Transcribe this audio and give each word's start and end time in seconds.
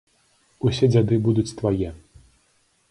Усе 0.69 0.85
дзяды 0.95 1.13
будуць 1.29 1.55
твае! 1.61 1.89